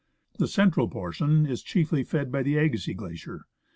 The 0.39 0.47
central 0.47 0.87
portion 0.87 1.45
is 1.45 1.61
chiefly 1.61 2.03
fed 2.03 2.31
by 2.31 2.41
the 2.41 2.57
Agassiz 2.57 2.95
Glacier. 2.95 3.45